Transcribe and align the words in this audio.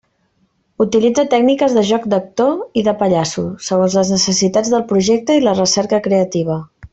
Utilitza 0.85 1.25
tècniques 1.33 1.75
de 1.79 1.83
joc 1.89 2.07
d'actor 2.13 2.81
i 2.81 2.85
de 2.89 2.95
pallasso, 3.03 3.45
segons 3.69 3.99
les 4.01 4.13
necessitats 4.17 4.73
del 4.77 4.87
projecte 4.93 5.37
i 5.43 5.49
la 5.51 5.55
recerca 5.65 6.03
creativa. 6.09 6.59